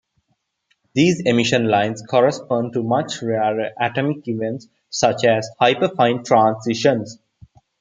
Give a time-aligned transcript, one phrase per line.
[0.95, 7.19] These emission lines correspond to much rarer atomic events such as hyperfine transitions.